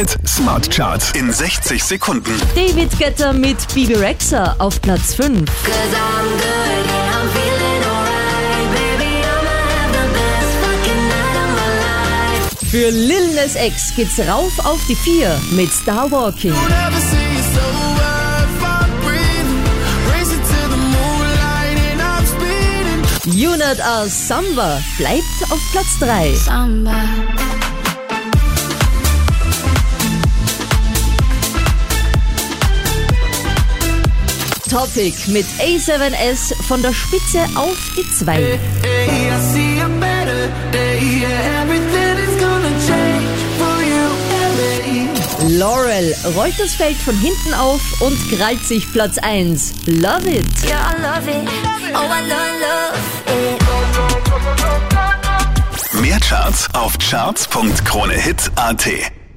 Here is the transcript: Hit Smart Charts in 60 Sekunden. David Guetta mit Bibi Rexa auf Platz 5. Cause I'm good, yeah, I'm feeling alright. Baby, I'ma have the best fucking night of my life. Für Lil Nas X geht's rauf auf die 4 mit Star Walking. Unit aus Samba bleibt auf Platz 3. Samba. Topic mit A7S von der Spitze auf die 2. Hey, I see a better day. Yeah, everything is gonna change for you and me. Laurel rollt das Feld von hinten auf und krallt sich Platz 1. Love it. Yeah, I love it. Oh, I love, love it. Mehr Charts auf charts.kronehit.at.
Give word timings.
Hit 0.00 0.16
Smart 0.26 0.70
Charts 0.70 1.12
in 1.12 1.30
60 1.30 1.84
Sekunden. 1.84 2.32
David 2.54 2.90
Guetta 2.98 3.34
mit 3.34 3.58
Bibi 3.74 3.96
Rexa 3.96 4.54
auf 4.58 4.80
Platz 4.80 5.14
5. 5.14 5.44
Cause 5.44 5.76
I'm 5.92 6.26
good, 6.38 6.86
yeah, 6.86 7.20
I'm 7.20 7.28
feeling 7.34 7.84
alright. 7.84 8.68
Baby, 8.72 9.20
I'ma 9.20 9.56
have 9.68 9.92
the 9.92 10.06
best 10.16 10.52
fucking 10.62 11.02
night 11.06 11.36
of 11.36 11.50
my 11.52 11.68
life. 12.32 12.66
Für 12.70 12.88
Lil 12.88 13.34
Nas 13.34 13.56
X 13.56 13.94
geht's 13.94 14.18
rauf 14.20 14.64
auf 14.64 14.80
die 14.88 14.94
4 14.94 15.38
mit 15.50 15.70
Star 15.70 16.10
Walking. 16.10 16.54
Unit 23.26 23.82
aus 23.82 24.28
Samba 24.28 24.80
bleibt 24.96 25.50
auf 25.50 25.60
Platz 25.72 25.98
3. 25.98 26.34
Samba. 26.36 27.02
Topic 34.70 35.14
mit 35.26 35.44
A7S 35.58 36.54
von 36.68 36.80
der 36.80 36.92
Spitze 36.92 37.44
auf 37.56 37.76
die 37.96 38.08
2. 38.08 38.34
Hey, 38.34 38.58
I 39.28 39.36
see 39.52 39.80
a 39.80 39.88
better 39.98 40.48
day. 40.70 41.00
Yeah, 41.00 41.62
everything 41.62 42.16
is 42.18 42.36
gonna 42.40 42.70
change 42.86 43.26
for 43.58 43.82
you 43.82 44.08
and 44.44 44.56
me. 45.42 45.48
Laurel 45.58 46.14
rollt 46.36 46.54
das 46.60 46.76
Feld 46.76 46.96
von 46.98 47.16
hinten 47.18 47.52
auf 47.54 47.80
und 48.00 48.16
krallt 48.30 48.64
sich 48.64 48.92
Platz 48.92 49.18
1. 49.18 49.72
Love 49.86 50.30
it. 50.30 50.46
Yeah, 50.64 50.88
I 50.88 50.94
love 51.02 51.28
it. 51.28 51.48
Oh, 51.92 51.98
I 51.98 52.20
love, 52.28 52.60
love 52.60 52.96
it. 55.94 56.00
Mehr 56.00 56.20
Charts 56.20 56.68
auf 56.74 56.96
charts.kronehit.at. 56.98 58.86